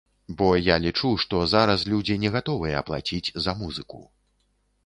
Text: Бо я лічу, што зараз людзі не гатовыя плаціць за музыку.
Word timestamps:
Бо 0.37 0.45
я 0.67 0.77
лічу, 0.85 1.11
што 1.25 1.41
зараз 1.53 1.85
людзі 1.93 2.17
не 2.25 2.33
гатовыя 2.39 2.83
плаціць 2.89 3.33
за 3.47 3.51
музыку. 3.61 4.03